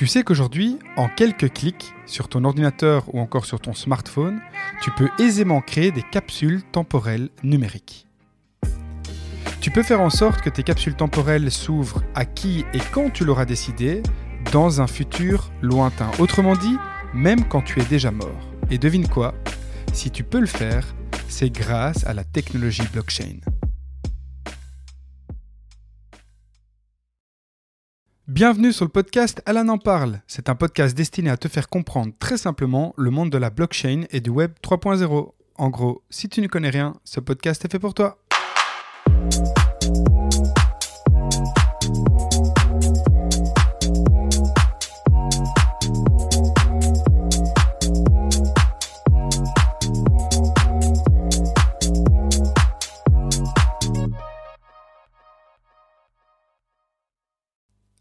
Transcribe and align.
Tu 0.00 0.06
sais 0.06 0.22
qu'aujourd'hui, 0.22 0.78
en 0.96 1.10
quelques 1.10 1.52
clics, 1.52 1.92
sur 2.06 2.30
ton 2.30 2.44
ordinateur 2.44 3.14
ou 3.14 3.20
encore 3.20 3.44
sur 3.44 3.60
ton 3.60 3.74
smartphone, 3.74 4.40
tu 4.80 4.90
peux 4.92 5.10
aisément 5.18 5.60
créer 5.60 5.90
des 5.90 6.02
capsules 6.02 6.62
temporelles 6.62 7.28
numériques. 7.42 8.06
Tu 9.60 9.70
peux 9.70 9.82
faire 9.82 10.00
en 10.00 10.08
sorte 10.08 10.40
que 10.40 10.48
tes 10.48 10.62
capsules 10.62 10.94
temporelles 10.94 11.50
s'ouvrent 11.50 12.02
à 12.14 12.24
qui 12.24 12.64
et 12.72 12.78
quand 12.92 13.10
tu 13.10 13.26
l'auras 13.26 13.44
décidé, 13.44 14.02
dans 14.52 14.80
un 14.80 14.86
futur 14.86 15.52
lointain. 15.60 16.10
Autrement 16.18 16.56
dit, 16.56 16.78
même 17.12 17.44
quand 17.46 17.60
tu 17.60 17.78
es 17.78 17.84
déjà 17.84 18.10
mort. 18.10 18.48
Et 18.70 18.78
devine 18.78 19.06
quoi? 19.06 19.34
Si 19.92 20.10
tu 20.10 20.24
peux 20.24 20.40
le 20.40 20.46
faire, 20.46 20.94
c'est 21.28 21.50
grâce 21.50 22.06
à 22.06 22.14
la 22.14 22.24
technologie 22.24 22.88
blockchain. 22.90 23.40
Bienvenue 28.30 28.72
sur 28.72 28.84
le 28.84 28.90
podcast 28.90 29.42
Alan 29.44 29.66
en 29.66 29.76
parle. 29.76 30.20
C'est 30.28 30.48
un 30.48 30.54
podcast 30.54 30.96
destiné 30.96 31.30
à 31.30 31.36
te 31.36 31.48
faire 31.48 31.68
comprendre 31.68 32.12
très 32.20 32.36
simplement 32.36 32.94
le 32.96 33.10
monde 33.10 33.28
de 33.28 33.38
la 33.38 33.50
blockchain 33.50 34.04
et 34.12 34.20
du 34.20 34.30
web 34.30 34.52
3.0. 34.62 35.32
En 35.56 35.68
gros, 35.68 36.04
si 36.10 36.28
tu 36.28 36.40
ne 36.40 36.46
connais 36.46 36.70
rien, 36.70 36.94
ce 37.02 37.18
podcast 37.18 37.64
est 37.64 37.72
fait 37.72 37.80
pour 37.80 37.92
toi. 37.92 38.18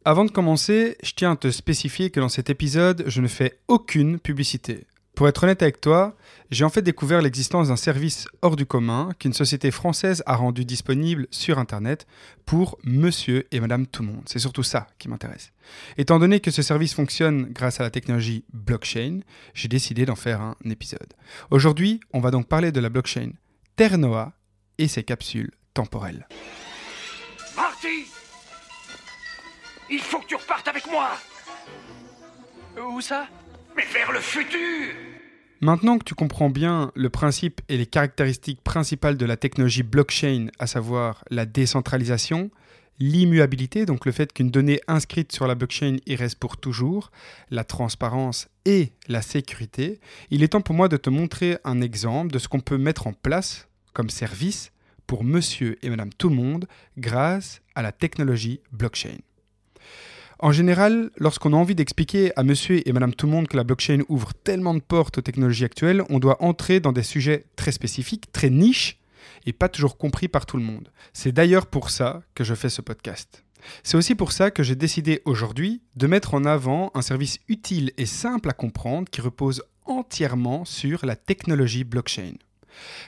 Avant 0.05 0.23
de 0.23 0.31
commencer, 0.31 0.95
je 1.03 1.11
tiens 1.11 1.33
à 1.33 1.35
te 1.35 1.51
spécifier 1.51 2.09
que 2.09 2.21
dans 2.21 2.29
cet 2.29 2.49
épisode, 2.49 3.03
je 3.07 3.19
ne 3.19 3.27
fais 3.27 3.59
aucune 3.67 4.17
publicité. 4.17 4.85
Pour 5.13 5.27
être 5.27 5.43
honnête 5.43 5.61
avec 5.61 5.81
toi, 5.81 6.15
j'ai 6.51 6.63
en 6.63 6.69
fait 6.69 6.81
découvert 6.81 7.21
l'existence 7.21 7.67
d'un 7.67 7.75
service 7.75 8.25
hors 8.41 8.55
du 8.55 8.65
commun 8.65 9.09
qu'une 9.19 9.33
société 9.33 9.71
française 9.71 10.23
a 10.25 10.37
rendu 10.37 10.63
disponible 10.63 11.27
sur 11.31 11.59
Internet 11.59 12.07
pour 12.45 12.77
monsieur 12.85 13.45
et 13.51 13.59
madame 13.59 13.85
tout 13.87 14.01
le 14.01 14.07
monde. 14.07 14.23
C'est 14.25 14.39
surtout 14.39 14.63
ça 14.63 14.87
qui 14.99 15.09
m'intéresse. 15.09 15.51
Étant 15.97 16.17
donné 16.17 16.39
que 16.39 16.49
ce 16.49 16.61
service 16.61 16.93
fonctionne 16.93 17.49
grâce 17.51 17.81
à 17.81 17.83
la 17.83 17.89
technologie 17.89 18.45
blockchain, 18.53 19.19
j'ai 19.53 19.67
décidé 19.67 20.05
d'en 20.05 20.15
faire 20.15 20.39
un 20.39 20.55
épisode. 20.69 21.13
Aujourd'hui, 21.51 21.99
on 22.13 22.21
va 22.21 22.31
donc 22.31 22.47
parler 22.47 22.71
de 22.71 22.79
la 22.79 22.87
blockchain 22.87 23.31
Ternoa 23.75 24.31
et 24.77 24.87
ses 24.87 25.03
capsules 25.03 25.51
temporelles. 25.73 26.25
Il 29.91 29.99
faut 29.99 30.19
que 30.19 30.27
tu 30.27 30.35
repartes 30.35 30.67
avec 30.67 30.85
moi 30.89 31.09
Où 32.77 33.01
ça 33.01 33.27
Mais 33.75 33.85
vers 33.85 34.11
le 34.11 34.19
futur 34.19 34.93
Maintenant 35.61 35.97
que 35.97 36.05
tu 36.05 36.15
comprends 36.15 36.49
bien 36.49 36.91
le 36.95 37.09
principe 37.09 37.59
et 37.67 37.75
les 37.75 37.85
caractéristiques 37.85 38.61
principales 38.61 39.17
de 39.17 39.25
la 39.25 39.35
technologie 39.35 39.83
blockchain, 39.83 40.47
à 40.57 40.67
savoir 40.67 41.25
la 41.29 41.45
décentralisation, 41.45 42.49
l'immuabilité, 42.99 43.85
donc 43.85 44.05
le 44.05 44.13
fait 44.13 44.31
qu'une 44.31 44.51
donnée 44.51 44.79
inscrite 44.87 45.33
sur 45.33 45.47
la 45.47 45.55
blockchain 45.55 45.97
y 46.05 46.15
reste 46.15 46.39
pour 46.39 46.55
toujours, 46.55 47.11
la 47.49 47.65
transparence 47.65 48.47
et 48.63 48.93
la 49.09 49.21
sécurité, 49.21 49.99
il 50.29 50.43
est 50.43 50.49
temps 50.49 50.61
pour 50.61 50.75
moi 50.75 50.87
de 50.87 50.95
te 50.95 51.09
montrer 51.09 51.57
un 51.65 51.81
exemple 51.81 52.31
de 52.31 52.39
ce 52.39 52.47
qu'on 52.47 52.61
peut 52.61 52.77
mettre 52.77 53.07
en 53.07 53.13
place 53.13 53.67
comme 53.91 54.09
service 54.09 54.71
pour 55.07 55.25
monsieur 55.25 55.77
et 55.83 55.89
madame 55.89 56.13
tout 56.13 56.29
le 56.29 56.35
monde 56.35 56.67
grâce 56.97 57.61
à 57.75 57.81
la 57.81 57.91
technologie 57.91 58.61
blockchain. 58.71 59.17
En 60.41 60.53
général, 60.53 61.11
lorsqu'on 61.17 61.51
a 61.51 61.57
envie 61.57 61.75
d'expliquer 61.75 62.31
à 62.37 62.43
monsieur 62.43 62.87
et 62.87 62.93
madame 62.93 63.13
tout 63.13 63.25
le 63.25 63.33
monde 63.33 63.49
que 63.49 63.57
la 63.57 63.65
blockchain 63.65 64.03
ouvre 64.07 64.33
tellement 64.33 64.73
de 64.73 64.79
portes 64.79 65.17
aux 65.17 65.21
technologies 65.21 65.65
actuelles, 65.65 66.03
on 66.09 66.19
doit 66.19 66.41
entrer 66.41 66.79
dans 66.79 66.93
des 66.93 67.03
sujets 67.03 67.45
très 67.57 67.73
spécifiques, 67.73 68.31
très 68.31 68.49
niches 68.49 68.99
et 69.45 69.51
pas 69.51 69.67
toujours 69.67 69.97
compris 69.97 70.29
par 70.29 70.45
tout 70.45 70.55
le 70.55 70.63
monde. 70.63 70.91
C'est 71.11 71.33
d'ailleurs 71.33 71.65
pour 71.65 71.89
ça 71.89 72.21
que 72.35 72.45
je 72.45 72.55
fais 72.55 72.69
ce 72.69 72.81
podcast. 72.81 73.43
C'est 73.83 73.97
aussi 73.97 74.15
pour 74.15 74.31
ça 74.31 74.51
que 74.51 74.63
j'ai 74.63 74.75
décidé 74.75 75.21
aujourd'hui 75.25 75.81
de 75.97 76.07
mettre 76.07 76.33
en 76.33 76.45
avant 76.45 76.91
un 76.93 77.01
service 77.01 77.39
utile 77.49 77.91
et 77.97 78.05
simple 78.05 78.49
à 78.49 78.53
comprendre 78.53 79.09
qui 79.09 79.19
repose 79.19 79.63
entièrement 79.85 80.63
sur 80.63 81.05
la 81.05 81.17
technologie 81.17 81.83
blockchain. 81.83 82.35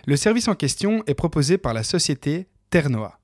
Le 0.05 0.17
service 0.17 0.49
en 0.49 0.55
question 0.55 1.03
est 1.07 1.13
proposé 1.13 1.57
par 1.57 1.73
la 1.73 1.83
société 1.83 2.47
Ternoa. 2.69 3.20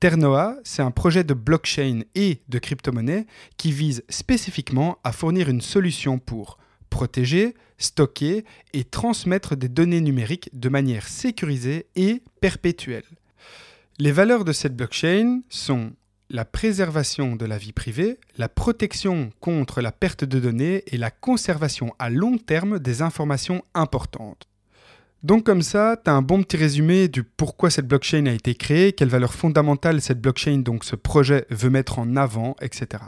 Ternoa, 0.00 0.56
c'est 0.64 0.82
un 0.82 0.90
projet 0.90 1.24
de 1.24 1.34
blockchain 1.34 2.02
et 2.14 2.42
de 2.48 2.58
crypto-monnaie 2.58 3.26
qui 3.56 3.72
vise 3.72 4.04
spécifiquement 4.08 4.98
à 5.04 5.12
fournir 5.12 5.48
une 5.48 5.60
solution 5.60 6.18
pour 6.18 6.58
protéger, 6.90 7.54
stocker 7.78 8.44
et 8.72 8.84
transmettre 8.84 9.56
des 9.56 9.68
données 9.68 10.00
numériques 10.00 10.50
de 10.52 10.68
manière 10.68 11.08
sécurisée 11.08 11.86
et 11.96 12.22
perpétuelle. 12.40 13.04
Les 13.98 14.12
valeurs 14.12 14.44
de 14.44 14.52
cette 14.52 14.76
blockchain 14.76 15.40
sont 15.48 15.92
la 16.28 16.44
préservation 16.44 17.36
de 17.36 17.44
la 17.44 17.58
vie 17.58 17.72
privée, 17.72 18.18
la 18.38 18.48
protection 18.48 19.30
contre 19.40 19.80
la 19.80 19.92
perte 19.92 20.24
de 20.24 20.40
données 20.40 20.82
et 20.86 20.96
la 20.96 21.10
conservation 21.10 21.94
à 21.98 22.08
long 22.08 22.38
terme 22.38 22.78
des 22.78 23.02
informations 23.02 23.62
importantes. 23.74 24.48
Donc 25.22 25.44
comme 25.44 25.62
ça, 25.62 25.96
tu 26.04 26.10
as 26.10 26.14
un 26.14 26.22
bon 26.22 26.42
petit 26.42 26.56
résumé 26.56 27.06
du 27.06 27.22
pourquoi 27.22 27.70
cette 27.70 27.86
blockchain 27.86 28.26
a 28.26 28.32
été 28.32 28.56
créée, 28.56 28.92
quelles 28.92 29.08
valeurs 29.08 29.34
fondamentales 29.34 30.00
cette 30.00 30.20
blockchain, 30.20 30.58
donc 30.58 30.82
ce 30.82 30.96
projet, 30.96 31.46
veut 31.48 31.70
mettre 31.70 32.00
en 32.00 32.16
avant, 32.16 32.56
etc. 32.60 33.04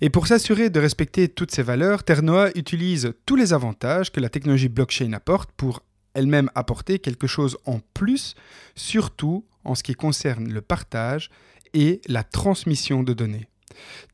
Et 0.00 0.08
pour 0.08 0.28
s'assurer 0.28 0.70
de 0.70 0.78
respecter 0.78 1.28
toutes 1.28 1.50
ces 1.50 1.64
valeurs, 1.64 2.04
Ternoa 2.04 2.50
utilise 2.54 3.14
tous 3.26 3.34
les 3.34 3.52
avantages 3.52 4.12
que 4.12 4.20
la 4.20 4.28
technologie 4.28 4.68
blockchain 4.68 5.12
apporte 5.12 5.50
pour 5.56 5.82
elle-même 6.14 6.50
apporter 6.54 7.00
quelque 7.00 7.26
chose 7.26 7.58
en 7.66 7.80
plus, 7.94 8.36
surtout 8.76 9.44
en 9.64 9.74
ce 9.74 9.82
qui 9.82 9.94
concerne 9.94 10.48
le 10.48 10.60
partage 10.60 11.30
et 11.74 12.00
la 12.06 12.22
transmission 12.22 13.02
de 13.02 13.12
données. 13.12 13.48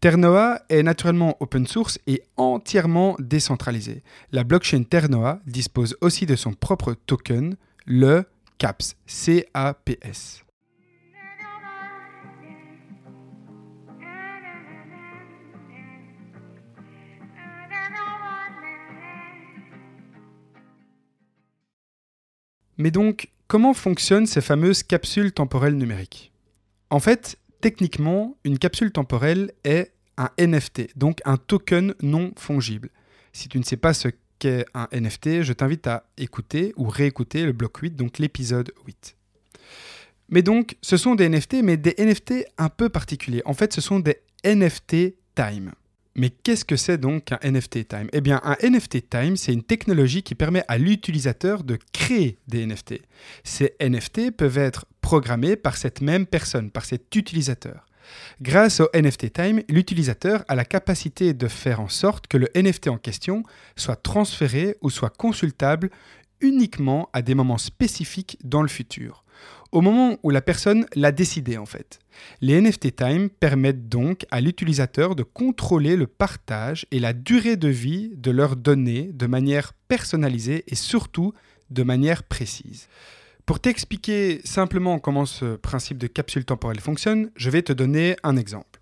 Ternoa 0.01 0.63
est 0.69 0.83
naturellement 0.83 1.37
open 1.41 1.67
source 1.67 1.99
et 2.07 2.23
entièrement 2.37 3.17
décentralisé. 3.19 4.03
La 4.33 4.45
blockchain 4.45 4.83
Ternoa 4.83 5.41
dispose 5.47 5.97
aussi 6.01 6.27
de 6.27 6.37
son 6.37 6.53
propre 6.53 6.95
token, 6.95 7.57
le 7.87 8.25
CAPS. 8.59 8.97
C-A-P-S. 9.07 10.45
Mais 22.79 22.91
donc, 22.91 23.31
comment 23.47 23.75
fonctionnent 23.75 24.27
ces 24.27 24.41
fameuses 24.41 24.83
capsules 24.83 25.33
temporelles 25.33 25.77
numériques? 25.77 26.33
En 26.91 27.01
fait, 27.01 27.39
Techniquement, 27.63 28.37
une 28.43 28.59
capsule 28.59 28.91
temporelle 28.91 29.53
est 29.63 29.93
un 30.19 30.31
NFT, 30.37 30.99
donc 30.99 31.21
un 31.25 31.37
token 31.37 31.95
non 32.03 32.33
fongible. 32.37 32.91
Si 33.33 33.49
tu 33.49 33.57
ne 33.57 33.63
sais 33.63 33.77
pas 33.77 33.95
ce 33.95 34.09
qu'est 34.41 34.67
un 34.75 34.89
NFT, 34.93 35.43
je 35.43 35.53
t'invite 35.53 35.87
à 35.87 36.05
écouter 36.19 36.75
ou 36.77 36.89
réécouter 36.89 37.45
le 37.45 37.53
bloc 37.53 37.77
8, 37.77 37.95
donc 37.95 38.19
l'épisode 38.19 38.73
8. 38.85 39.17
Mais 40.31 40.43
donc, 40.43 40.77
ce 40.83 40.97
sont 40.97 41.15
des 41.15 41.29
NFT, 41.29 41.63
mais 41.63 41.77
des 41.77 41.95
NFT 41.99 42.47
un 42.59 42.69
peu 42.69 42.89
particuliers. 42.89 43.43
En 43.45 43.55
fait, 43.55 43.73
ce 43.73 43.81
sont 43.81 44.01
des 44.01 44.17
NFT 44.45 45.15
time. 45.37 45.71
Mais 46.15 46.31
qu'est-ce 46.31 46.65
que 46.65 46.77
c'est 46.77 46.99
donc 46.99 47.33
un 47.33 47.39
NFT 47.43 47.89
Time? 47.89 48.09
Eh 48.13 48.21
bien, 48.21 48.41
un 48.45 48.57
NFT 48.63 49.09
Time, 49.09 49.37
c'est 49.37 49.53
une 49.53 49.63
technologie 49.63 50.23
qui 50.23 50.35
permet 50.35 50.65
à 50.69 50.77
l'utilisateur 50.77 51.65
de 51.65 51.79
créer 51.93 52.39
des 52.49 52.67
NFT. 52.67 53.01
Ces 53.45 53.75
NFT 53.81 54.31
peuvent 54.31 54.59
être 54.59 54.87
programmés 55.01 55.57
par 55.57 55.77
cette 55.77 56.01
même 56.01 56.27
personne, 56.27 56.71
par 56.71 56.85
cet 56.85 57.15
utilisateur. 57.17 57.87
Grâce 58.43 58.81
au 58.81 58.89
NFT 58.95 59.33
Time, 59.33 59.63
l'utilisateur 59.69 60.45
a 60.49 60.55
la 60.55 60.65
capacité 60.65 61.33
de 61.35 61.49
faire 61.49 61.81
en 61.81 61.89
sorte 61.89 62.27
que 62.27 62.37
le 62.37 62.49
NFT 62.55 62.89
en 62.89 62.99
question 62.99 63.43
soit 63.77 63.97
transféré 63.97 64.77
ou 64.83 64.91
soit 64.91 65.17
consultable 65.17 65.91
uniquement 66.41 67.09
à 67.13 67.23
des 67.23 67.35
moments 67.35 67.59
spécifiques 67.59 68.37
dans 68.45 68.63
le 68.63 68.69
futur, 68.69 69.22
au 69.73 69.81
moment 69.81 70.19
où 70.23 70.31
la 70.31 70.43
personne 70.43 70.87
l'a 70.95 71.13
décidé 71.13 71.57
en 71.57 71.67
fait. 71.67 71.99
Les 72.41 72.61
NFT 72.61 72.95
Time 72.95 73.31
permettent 73.31 73.89
donc 73.89 74.27
à 74.31 74.41
l'utilisateur 74.41 75.17
de 75.17 75.23
contrôler 75.23 75.97
le 75.97 76.07
partage 76.07 76.87
et 76.91 77.01
la 77.01 77.15
durée 77.15 77.57
de 77.57 77.69
vie 77.69 78.13
de 78.15 78.31
leurs 78.31 78.57
données 78.57 79.11
de 79.13 79.27
manière 79.27 79.73
personnalisée 79.89 80.65
et 80.69 80.75
surtout 80.75 81.33
de 81.71 81.83
manière 81.83 82.23
précise. 82.23 82.89
Pour 83.47 83.59
t'expliquer 83.59 84.41
simplement 84.45 84.99
comment 84.99 85.27
ce 85.27 85.57
principe 85.57 85.99
de 85.99 86.07
capsule 86.07 86.45
temporelle 86.45 86.81
fonctionne, 86.81 87.31
je 87.35 87.51
vais 87.51 87.63
te 87.63 87.73
donner 87.73 88.17
un 88.23 88.37
exemple. 88.37 88.81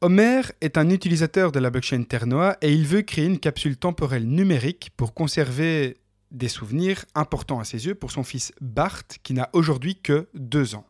Homer 0.00 0.42
est 0.60 0.78
un 0.78 0.90
utilisateur 0.90 1.50
de 1.50 1.58
la 1.58 1.70
blockchain 1.70 2.02
Ternoa 2.02 2.56
et 2.62 2.72
il 2.72 2.86
veut 2.86 3.02
créer 3.02 3.26
une 3.26 3.38
capsule 3.38 3.76
temporelle 3.76 4.26
numérique 4.26 4.90
pour 4.96 5.14
conserver 5.14 5.96
des 6.34 6.48
souvenirs 6.48 7.04
importants 7.14 7.60
à 7.60 7.64
ses 7.64 7.86
yeux 7.86 7.94
pour 7.94 8.10
son 8.10 8.22
fils 8.22 8.52
Bart 8.60 9.04
qui 9.22 9.32
n'a 9.32 9.48
aujourd'hui 9.52 9.96
que 9.96 10.28
deux 10.34 10.74
ans. 10.74 10.86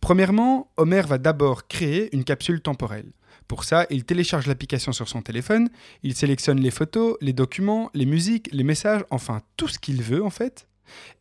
Premièrement, 0.00 0.72
Homer 0.76 1.02
va 1.02 1.18
d'abord 1.18 1.68
créer 1.68 2.14
une 2.14 2.24
capsule 2.24 2.60
temporelle. 2.60 3.12
Pour 3.48 3.64
ça, 3.64 3.86
il 3.90 4.04
télécharge 4.04 4.46
l'application 4.46 4.92
sur 4.92 5.08
son 5.08 5.22
téléphone, 5.22 5.68
il 6.02 6.16
sélectionne 6.16 6.60
les 6.60 6.70
photos, 6.70 7.16
les 7.20 7.32
documents, 7.32 7.90
les 7.94 8.06
musiques, 8.06 8.48
les 8.52 8.64
messages, 8.64 9.04
enfin 9.10 9.42
tout 9.56 9.68
ce 9.68 9.78
qu'il 9.78 10.02
veut 10.02 10.24
en 10.24 10.30
fait, 10.30 10.66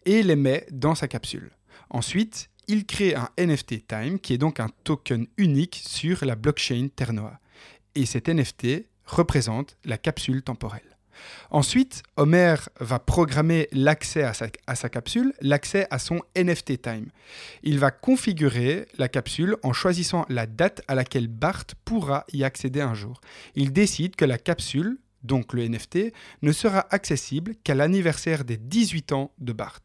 et 0.06 0.24
les 0.24 0.36
met 0.36 0.66
dans 0.72 0.96
sa 0.96 1.08
capsule. 1.08 1.52
Ensuite, 1.90 2.50
il 2.68 2.86
crée 2.86 3.14
un 3.16 3.30
NFT 3.38 3.88
Time 3.88 4.20
qui 4.20 4.34
est 4.34 4.40
donc 4.40 4.60
un 4.60 4.70
token 4.84 5.28
unique 5.38 5.82
sur 5.86 6.26
la 6.26 6.36
blockchain 6.36 6.88
Ternoa. 6.96 7.40
Et 7.94 8.06
cet 8.06 8.28
NFT 8.28 8.88
représente 9.06 9.78
la 9.86 9.98
capsule 9.98 10.42
temporelle. 10.42 10.95
Ensuite, 11.52 12.04
Homer 12.18 12.56
va 12.80 13.00
programmer 13.00 13.68
l'accès 13.72 14.24
à 14.24 14.34
sa, 14.34 14.90
capsule, 14.90 15.34
l'accès 15.42 15.88
à 15.90 16.00
son 16.00 16.22
NFT 16.36 16.82
Time. 16.82 17.08
Il 17.64 17.80
va 17.80 17.92
configurer 17.92 18.88
la 18.98 19.08
capsule 19.08 19.56
en 19.64 19.74
choisissant 19.74 20.26
la 20.30 20.48
date 20.48 20.82
à 20.88 20.96
laquelle 20.96 21.28
Bart 21.28 21.66
pourra 21.84 22.26
y 22.34 22.44
accéder 22.44 22.82
un 22.82 22.94
jour. 22.94 23.22
Il 23.56 23.74
décide 23.74 24.16
que 24.16 24.26
la 24.26 24.38
capsule, 24.38 24.98
donc 25.24 25.54
le 25.54 25.68
NFT, 25.68 26.14
ne 26.42 26.52
sera 26.52 26.86
accessible 26.90 27.56
qu'à 27.64 27.76
l'anniversaire 27.76 28.46
des 28.46 28.58
18 28.58 29.12
ans 29.12 29.32
de 29.40 29.54
Bart. 29.54 29.82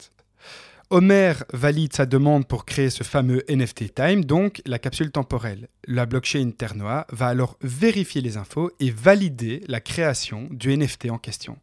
Homer 0.92 1.34
valide 1.52 1.92
sa 1.92 2.04
demande 2.04 2.48
pour 2.48 2.64
créer 2.64 2.90
ce 2.90 3.04
fameux 3.04 3.44
NFT 3.48 3.94
Time, 3.94 4.24
donc 4.24 4.60
la 4.66 4.80
capsule 4.80 5.12
temporelle. 5.12 5.68
La 5.86 6.04
blockchain 6.04 6.50
Ternoa 6.50 7.06
va 7.12 7.28
alors 7.28 7.56
vérifier 7.62 8.20
les 8.20 8.36
infos 8.36 8.72
et 8.80 8.90
valider 8.90 9.62
la 9.68 9.80
création 9.80 10.48
du 10.50 10.76
NFT 10.76 11.10
en 11.10 11.18
question. 11.18 11.58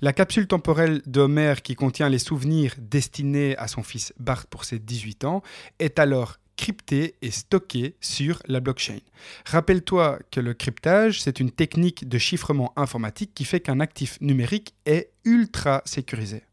La 0.00 0.12
capsule 0.12 0.46
temporelle 0.46 1.02
d'Homer 1.06 1.54
qui 1.64 1.74
contient 1.74 2.08
les 2.08 2.20
souvenirs 2.20 2.76
destinés 2.78 3.56
à 3.56 3.66
son 3.66 3.82
fils 3.82 4.12
Bart 4.20 4.46
pour 4.46 4.64
ses 4.64 4.78
18 4.78 5.24
ans 5.24 5.42
est 5.80 5.98
alors 5.98 6.36
cryptée 6.56 7.16
et 7.20 7.32
stockée 7.32 7.96
sur 8.00 8.40
la 8.46 8.60
blockchain. 8.60 8.98
Rappelle-toi 9.44 10.20
que 10.30 10.38
le 10.38 10.54
cryptage, 10.54 11.20
c'est 11.20 11.40
une 11.40 11.50
technique 11.50 12.08
de 12.08 12.18
chiffrement 12.18 12.72
informatique 12.76 13.32
qui 13.34 13.44
fait 13.44 13.58
qu'un 13.58 13.80
actif 13.80 14.20
numérique 14.20 14.76
est 14.86 15.10
ultra 15.24 15.82
sécurisé. 15.84 16.44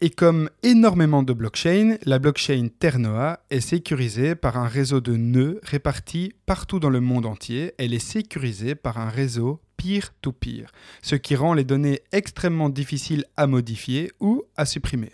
Et 0.00 0.10
comme 0.10 0.50
énormément 0.62 1.22
de 1.22 1.32
blockchains, 1.32 1.96
la 2.04 2.18
blockchain 2.18 2.68
Ternoa 2.78 3.40
est 3.50 3.60
sécurisée 3.60 4.34
par 4.34 4.56
un 4.56 4.66
réseau 4.66 5.00
de 5.00 5.16
nœuds 5.16 5.60
répartis 5.62 6.32
partout 6.46 6.80
dans 6.80 6.90
le 6.90 7.00
monde 7.00 7.26
entier. 7.26 7.72
Elle 7.78 7.94
est 7.94 7.98
sécurisée 7.98 8.74
par 8.74 8.98
un 8.98 9.08
réseau 9.08 9.60
peer-to-peer, 9.76 10.70
ce 11.02 11.16
qui 11.16 11.36
rend 11.36 11.54
les 11.54 11.64
données 11.64 12.00
extrêmement 12.12 12.68
difficiles 12.68 13.24
à 13.36 13.46
modifier 13.46 14.12
ou 14.20 14.44
à 14.56 14.64
supprimer. 14.64 15.12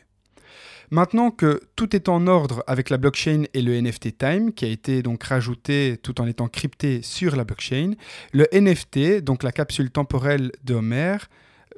Maintenant 0.90 1.30
que 1.30 1.60
tout 1.76 1.94
est 1.94 2.08
en 2.08 2.26
ordre 2.26 2.64
avec 2.66 2.88
la 2.88 2.96
blockchain 2.96 3.44
et 3.52 3.60
le 3.60 3.78
NFT 3.78 4.16
Time, 4.16 4.52
qui 4.54 4.64
a 4.64 4.68
été 4.68 5.02
donc 5.02 5.22
rajouté 5.22 5.98
tout 6.02 6.18
en 6.18 6.26
étant 6.26 6.48
crypté 6.48 7.02
sur 7.02 7.36
la 7.36 7.44
blockchain, 7.44 7.92
le 8.32 8.46
NFT, 8.52 9.22
donc 9.22 9.42
la 9.42 9.52
capsule 9.52 9.90
temporelle 9.90 10.50
de 10.64 10.74
Homer, 10.74 11.18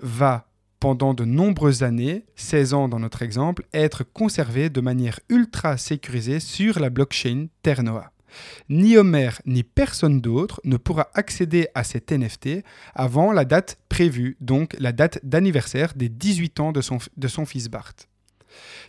va 0.01 0.50
pendant 0.81 1.15
de 1.15 1.25
nombreuses 1.25 1.83
années, 1.83 2.25
16 2.37 2.75
ans 2.75 2.89
dans 2.89 2.99
notre 2.99 3.23
exemple, 3.23 3.65
être 3.75 4.03
conservé 4.03 4.71
de 4.71 4.81
manière 4.81 5.21
ultra 5.29 5.77
sécurisée 5.77 6.41
sur 6.41 6.81
la 6.81 6.91
blockchain 6.91 7.47
Ternoa. 7.63 8.11
Ni 8.69 8.97
Homer 8.97 9.31
ni 9.45 9.63
personne 9.63 10.21
d'autre 10.21 10.61
ne 10.65 10.77
pourra 10.77 11.09
accéder 11.15 11.69
à 11.75 11.85
cet 11.85 12.13
NFT 12.13 12.65
avant 12.95 13.33
la 13.33 13.45
date 13.45 13.79
prévue, 13.89 14.37
donc 14.41 14.75
la 14.79 14.93
date 14.93 15.21
d'anniversaire 15.23 15.93
des 15.95 16.09
18 16.09 16.61
ans 16.61 16.73
de 16.73 16.81
son, 16.81 16.99
de 17.17 17.29
son 17.29 17.45
fils 17.45 17.69
Bart. 17.69 17.93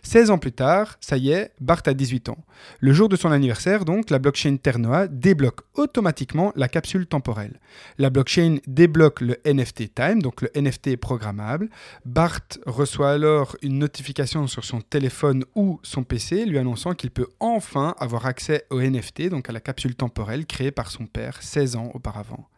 16 0.02 0.30
ans 0.30 0.38
plus 0.38 0.52
tard, 0.52 0.96
ça 1.00 1.16
y 1.16 1.30
est, 1.30 1.52
Bart 1.60 1.82
a 1.86 1.94
18 1.94 2.28
ans. 2.28 2.38
Le 2.80 2.92
jour 2.92 3.08
de 3.08 3.16
son 3.16 3.30
anniversaire, 3.30 3.84
donc, 3.84 4.10
la 4.10 4.18
blockchain 4.18 4.56
Ternoa 4.56 5.08
débloque 5.08 5.60
automatiquement 5.74 6.52
la 6.56 6.68
capsule 6.68 7.06
temporelle. 7.06 7.60
La 7.98 8.10
blockchain 8.10 8.58
débloque 8.66 9.20
le 9.20 9.36
NFT 9.46 9.94
Time, 9.94 10.22
donc 10.22 10.42
le 10.42 10.50
NFT 10.54 10.96
programmable. 10.96 11.68
Bart 12.04 12.40
reçoit 12.66 13.12
alors 13.12 13.56
une 13.62 13.78
notification 13.78 14.46
sur 14.46 14.64
son 14.64 14.80
téléphone 14.80 15.44
ou 15.54 15.80
son 15.82 16.04
PC 16.04 16.44
lui 16.44 16.58
annonçant 16.58 16.94
qu'il 16.94 17.10
peut 17.10 17.28
enfin 17.40 17.94
avoir 17.98 18.26
accès 18.26 18.66
au 18.70 18.80
NFT, 18.80 19.28
donc 19.28 19.48
à 19.48 19.52
la 19.52 19.60
capsule 19.60 19.94
temporelle 19.94 20.46
créée 20.46 20.70
par 20.70 20.90
son 20.90 21.06
père 21.06 21.42
16 21.42 21.76
ans 21.76 21.90
auparavant. 21.94 22.48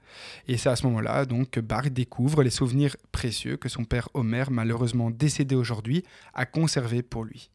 Et 0.49 0.56
c'est 0.56 0.69
à 0.69 0.76
ce 0.76 0.87
moment-là 0.87 1.25
donc 1.25 1.50
que 1.50 1.61
Bart 1.61 1.90
découvre 1.90 2.43
les 2.43 2.50
souvenirs 2.50 2.96
précieux 3.12 3.56
que 3.56 3.69
son 3.69 3.84
père 3.84 4.08
Homer, 4.14 4.44
malheureusement 4.50 5.11
décédé 5.11 5.55
aujourd'hui, 5.55 6.05
a 6.34 6.46
conservés 6.46 7.02
pour 7.02 7.25
lui. 7.25 7.50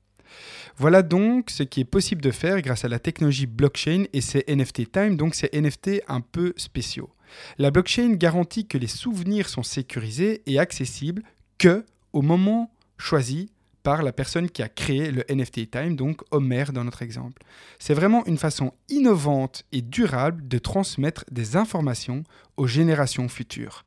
Voilà 0.77 1.01
donc 1.01 1.49
ce 1.49 1.63
qui 1.63 1.81
est 1.81 1.85
possible 1.85 2.21
de 2.21 2.31
faire 2.31 2.61
grâce 2.61 2.85
à 2.85 2.87
la 2.87 2.99
technologie 2.99 3.47
blockchain 3.47 4.05
et 4.13 4.21
ses 4.21 4.45
NFT 4.47 4.91
Time, 4.91 5.17
donc 5.17 5.35
ces 5.35 5.49
NFT 5.53 6.01
un 6.07 6.21
peu 6.21 6.53
spéciaux. 6.55 7.09
La 7.57 7.71
blockchain 7.71 8.13
garantit 8.13 8.67
que 8.67 8.77
les 8.77 8.87
souvenirs 8.87 9.49
sont 9.49 9.63
sécurisés 9.63 10.41
et 10.45 10.59
accessibles 10.59 11.23
que 11.57 11.85
au 12.13 12.21
moment 12.21 12.71
choisi 12.97 13.51
par 13.83 14.03
la 14.03 14.11
personne 14.11 14.49
qui 14.49 14.61
a 14.61 14.69
créé 14.69 15.11
le 15.11 15.23
NFT 15.29 15.71
Time, 15.71 15.95
donc 15.95 16.21
Homer 16.31 16.65
dans 16.73 16.83
notre 16.83 17.01
exemple. 17.01 17.41
C'est 17.79 17.93
vraiment 17.93 18.25
une 18.25 18.37
façon 18.37 18.73
innovante 18.89 19.63
et 19.71 19.81
durable 19.81 20.47
de 20.47 20.57
transmettre 20.57 21.25
des 21.31 21.55
informations 21.55 22.23
aux 22.57 22.67
générations 22.67 23.29
futures. 23.29 23.85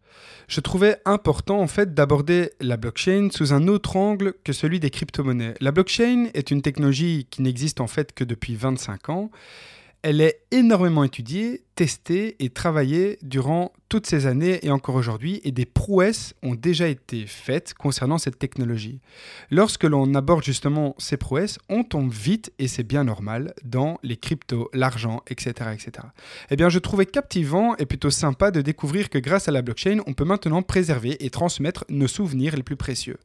Je 0.48 0.60
trouvais 0.60 0.98
important 1.04 1.60
en 1.60 1.66
fait 1.66 1.94
d'aborder 1.94 2.50
la 2.60 2.76
blockchain 2.76 3.28
sous 3.30 3.52
un 3.52 3.68
autre 3.68 3.96
angle 3.96 4.34
que 4.44 4.52
celui 4.52 4.80
des 4.80 4.90
crypto-monnaies. 4.90 5.54
La 5.60 5.72
blockchain 5.72 6.28
est 6.34 6.50
une 6.50 6.62
technologie 6.62 7.26
qui 7.30 7.42
n'existe 7.42 7.80
en 7.80 7.86
fait 7.86 8.12
que 8.12 8.24
depuis 8.24 8.54
25 8.54 9.08
ans 9.08 9.30
elle 10.02 10.20
est 10.20 10.40
énormément 10.50 11.04
étudiée, 11.04 11.62
testée 11.74 12.36
et 12.38 12.50
travaillée 12.50 13.18
durant 13.22 13.72
toutes 13.88 14.06
ces 14.06 14.26
années 14.26 14.58
et 14.62 14.70
encore 14.70 14.94
aujourd'hui, 14.94 15.40
et 15.44 15.52
des 15.52 15.66
prouesses 15.66 16.34
ont 16.42 16.54
déjà 16.54 16.88
été 16.88 17.26
faites 17.26 17.74
concernant 17.74 18.16
cette 18.16 18.38
technologie. 18.38 19.00
Lorsque 19.50 19.84
l'on 19.84 20.14
aborde 20.14 20.44
justement 20.44 20.94
ces 20.98 21.18
prouesses, 21.18 21.58
on 21.68 21.84
tombe 21.84 22.10
vite, 22.10 22.52
et 22.58 22.68
c'est 22.68 22.84
bien 22.84 23.04
normal, 23.04 23.52
dans 23.64 23.98
les 24.02 24.16
cryptos, 24.16 24.70
l'argent, 24.72 25.22
etc., 25.28 25.70
etc. 25.74 26.06
Eh 26.50 26.56
bien, 26.56 26.70
je 26.70 26.78
trouvais 26.78 27.04
captivant 27.04 27.76
et 27.76 27.84
plutôt 27.84 28.10
sympa 28.10 28.50
de 28.50 28.62
découvrir 28.62 29.10
que 29.10 29.18
grâce 29.18 29.48
à 29.48 29.52
la 29.52 29.60
blockchain, 29.60 29.98
on 30.06 30.14
peut 30.14 30.24
maintenant 30.24 30.62
préserver 30.62 31.22
et 31.24 31.28
transmettre 31.28 31.84
nos 31.90 32.08
souvenirs 32.08 32.56
les 32.56 32.62
plus 32.62 32.76
précieux. 32.76 33.18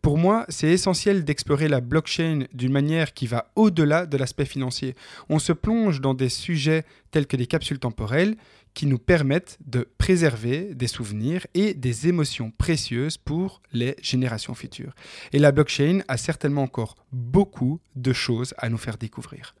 Pour 0.00 0.18
moi, 0.18 0.44
c'est 0.48 0.68
essentiel 0.68 1.24
d'explorer 1.24 1.66
la 1.66 1.80
blockchain 1.80 2.44
d'une 2.52 2.72
manière 2.72 3.14
qui 3.14 3.26
va 3.26 3.50
au-delà 3.56 4.06
de 4.06 4.16
l'aspect 4.16 4.44
financier. 4.44 4.94
On 5.28 5.38
se 5.38 5.52
plonge 5.52 6.00
dans 6.00 6.14
des 6.14 6.28
sujets 6.28 6.84
tels 7.14 7.28
que 7.28 7.36
des 7.36 7.46
capsules 7.46 7.78
temporelles 7.78 8.34
qui 8.74 8.86
nous 8.86 8.98
permettent 8.98 9.56
de 9.64 9.88
préserver 9.98 10.74
des 10.74 10.88
souvenirs 10.88 11.46
et 11.54 11.72
des 11.72 12.08
émotions 12.08 12.50
précieuses 12.50 13.18
pour 13.18 13.62
les 13.72 13.94
générations 14.02 14.54
futures. 14.54 14.96
Et 15.32 15.38
la 15.38 15.52
blockchain 15.52 16.00
a 16.08 16.16
certainement 16.16 16.64
encore 16.64 16.96
beaucoup 17.12 17.78
de 17.94 18.12
choses 18.12 18.52
à 18.58 18.68
nous 18.68 18.78
faire 18.78 18.98
découvrir. 18.98 19.54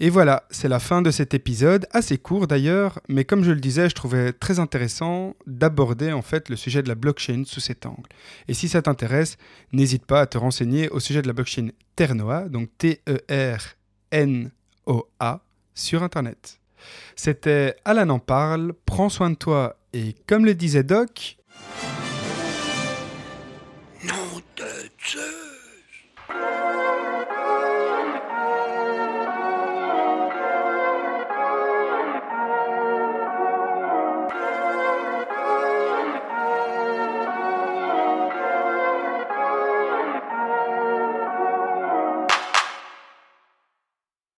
Et 0.00 0.10
voilà, 0.10 0.42
c'est 0.50 0.66
la 0.66 0.80
fin 0.80 1.00
de 1.00 1.12
cet 1.12 1.34
épisode, 1.34 1.86
assez 1.92 2.18
court 2.18 2.48
d'ailleurs, 2.48 2.98
mais 3.08 3.24
comme 3.24 3.44
je 3.44 3.52
le 3.52 3.60
disais, 3.60 3.88
je 3.88 3.94
trouvais 3.94 4.32
très 4.32 4.58
intéressant 4.58 5.36
d'aborder 5.46 6.10
en 6.10 6.22
fait 6.22 6.48
le 6.48 6.56
sujet 6.56 6.82
de 6.82 6.88
la 6.88 6.96
blockchain 6.96 7.44
sous 7.46 7.60
cet 7.60 7.86
angle. 7.86 8.08
Et 8.48 8.54
si 8.54 8.68
ça 8.68 8.82
t'intéresse, 8.82 9.36
n'hésite 9.72 10.04
pas 10.04 10.22
à 10.22 10.26
te 10.26 10.36
renseigner 10.36 10.88
au 10.88 10.98
sujet 10.98 11.22
de 11.22 11.28
la 11.28 11.32
blockchain 11.32 11.68
Ternoa, 11.94 12.48
donc 12.48 12.70
T-E-R-N-O-A, 12.76 13.20
sur 15.74 16.02
Internet. 16.02 16.57
C'était 17.16 17.76
Alan 17.84 18.08
en 18.10 18.18
parle, 18.18 18.72
prends 18.86 19.08
soin 19.08 19.30
de 19.30 19.36
toi 19.36 19.76
et 19.92 20.14
comme 20.26 20.44
le 20.44 20.54
disait 20.54 20.82
Doc... 20.82 21.36